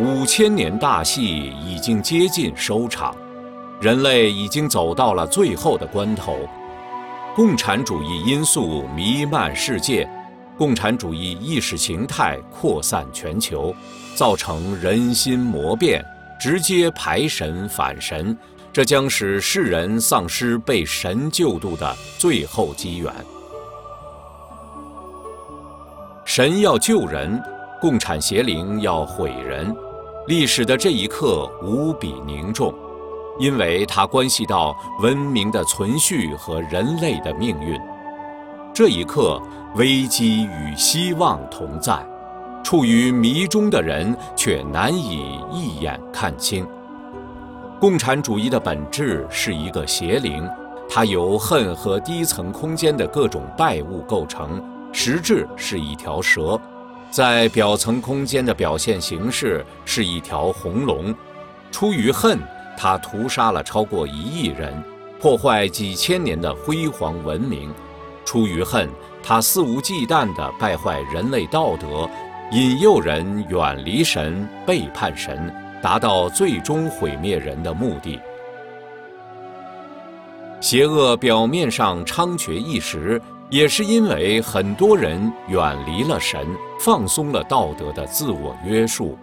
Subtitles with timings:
[0.00, 3.16] 五千年大戏已经接近收场，
[3.80, 6.38] 人类已经走到了最后的关头。
[7.34, 10.08] 共产主义因素弥漫世界，
[10.56, 13.74] 共产主义意识形态扩散全球，
[14.14, 16.04] 造成人心魔变，
[16.38, 18.38] 直接排神反神。
[18.72, 23.12] 这将使世人丧失被神救度的最后机缘。
[26.24, 27.42] 神要救人，
[27.80, 29.74] 共产邪灵要毁人。
[30.28, 32.74] 历史的这一刻无比凝重，
[33.38, 37.80] 因为它关系到文明的存续和人类的命运。
[38.74, 39.40] 这一刻，
[39.76, 42.06] 危机与希望同在，
[42.62, 46.66] 处于迷中的人却难以一眼看清。
[47.80, 50.46] 共产主义的本质是一个邪灵，
[50.90, 56.60] 它由恨和低层空间的各种败物构成，实质是一条蛇。
[57.10, 61.14] 在表层空间的表现形式是一条红龙，
[61.70, 62.38] 出于恨，
[62.76, 64.82] 它屠杀了超过一亿人，
[65.18, 67.70] 破坏几千年的辉煌文明；
[68.26, 68.88] 出于恨，
[69.22, 72.08] 它肆无忌惮地败坏人类道德，
[72.52, 78.20] 引诱人远离神、背叛神，达到最终毁灭人的目的。
[80.60, 83.20] 邪恶表面上猖獗一时。
[83.50, 86.46] 也是因为很多人远离了神，
[86.78, 89.16] 放松了道德的自我约束，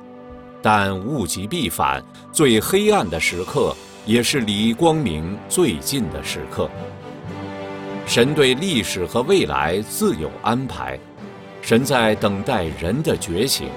[0.64, 6.68] 但物极必反，最黑暗的时刻也是离光明最近的时刻。
[8.08, 11.00] 神对历史和未来自有安排，
[11.62, 13.70] 神在等待人的觉醒，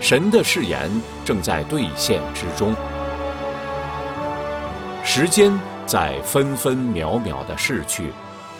[0.00, 0.90] 神的誓言
[1.24, 2.74] 正在兑现之中。
[5.04, 5.56] 时间
[5.86, 8.10] 在分分秒秒的逝去。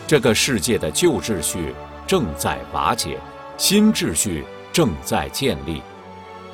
[0.07, 1.75] 这个世界的旧秩序
[2.07, 3.19] 正在瓦解，
[3.59, 5.83] 新秩序正在建立，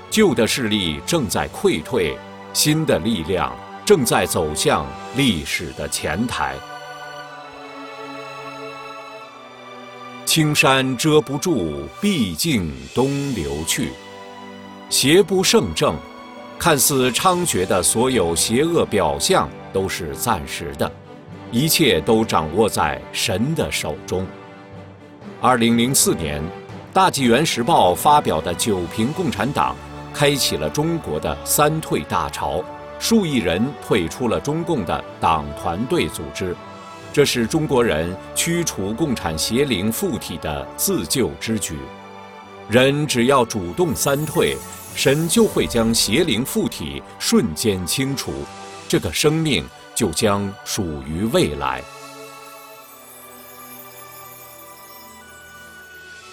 [0.09, 2.17] 旧的势力正在溃退，
[2.55, 3.55] 新的力量
[3.85, 4.87] 正在走向
[5.17, 6.55] 历史的前台。
[10.25, 13.91] 青山遮不住，毕竟东流去。
[14.89, 15.95] 邪不胜正，
[16.59, 20.91] 看似猖獗的所有邪恶表象都是暂时的。
[21.53, 24.27] 一切都掌握在神的手中。
[25.39, 26.43] 二零零四年，
[26.95, 29.77] 《大纪元时报》发表的“九评共产党”，
[30.15, 32.65] 开启了中国的三退大潮，
[32.99, 36.57] 数亿人退出了中共的党团队组织，
[37.13, 41.77] 这是中国人驱除共产邪灵附体的自救之举。
[42.71, 44.57] 人只要主动三退，
[44.95, 48.33] 神就会将邪灵附体瞬间清除，
[48.89, 49.63] 这个生命。
[49.95, 51.83] 就将属于未来。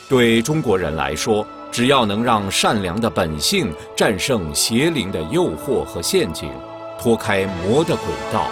[0.07, 6.51] 对中国人来说，只要能让善良的本性战胜邪灵的诱惑和陷阱，
[6.99, 8.47] 脱开魔的轨道，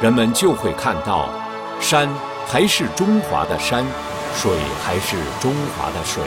[0.00, 1.28] 人们就会看到，
[1.78, 2.08] 山
[2.46, 3.84] 还是中华的山，
[4.34, 4.50] 水
[4.82, 6.22] 还是中华的水，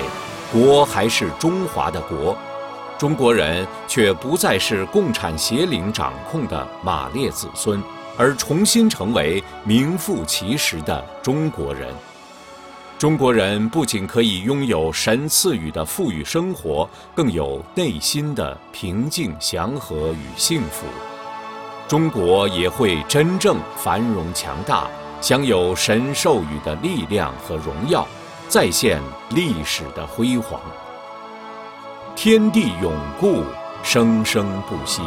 [0.51, 2.37] 国还是中华的国。
[2.99, 7.81] 中国人却不再是共产邪灵掌控的马列子孙。
[8.17, 11.87] 而重新成为名副其实的中国人。
[12.97, 20.87] 中国人不仅可以拥有神赐予的富裕生活，更有内心的平静、祥和与幸福。
[21.87, 24.87] 中国也会真正繁荣强大，
[25.21, 28.05] 享有神授予的力量和荣耀，
[28.49, 28.99] 再现
[29.29, 30.59] 历史的辉煌。
[32.15, 33.43] 天地永固，
[33.83, 35.03] 生生不息。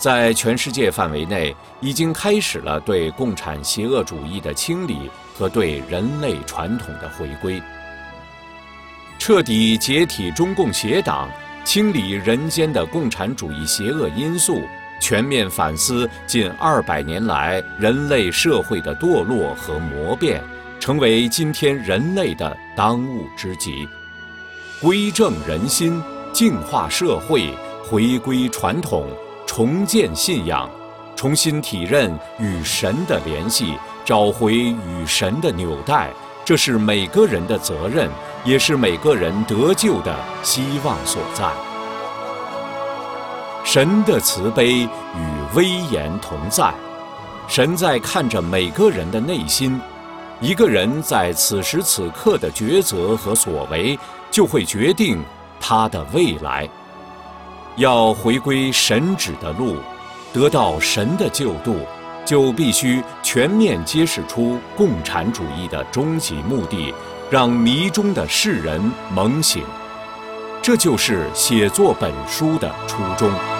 [0.00, 7.62] 在全世界范围内，已经开始了对共产邪恶主义的清理和对人类传统的回归。
[9.18, 11.28] 彻底解体中共邪党，
[11.64, 14.62] 清理人间的共产主义邪恶因素，
[15.02, 20.42] 全面反思近二百年来人类社会的堕落和魔变，
[20.80, 23.86] 成为今天人类的当务之急。
[24.80, 26.02] 归正人心，
[26.32, 27.54] 净化社会，
[27.84, 29.06] 回归传统。
[29.52, 30.70] 重建信仰，
[31.16, 33.74] 重新体认与神的联系，
[34.04, 36.08] 找回与神的纽带，
[36.44, 38.08] 这是每个人的责任，
[38.44, 41.50] 也是每个人得救的希望所在。
[43.64, 44.88] 神的慈悲与
[45.56, 46.72] 威严同在，
[47.48, 49.80] 神在看着每个人的内心。
[50.40, 53.98] 一个人在此时此刻的抉择和所为，
[54.30, 55.20] 就会决定
[55.58, 56.68] 他的未来。
[57.76, 59.76] 要回归神旨的路，
[60.32, 61.76] 得到神的救度，
[62.24, 66.92] 就必须全面揭示出共产主义的终极目的，
[67.30, 69.62] 让迷中的世人猛醒。
[70.62, 73.59] 这就是写作本书的初衷。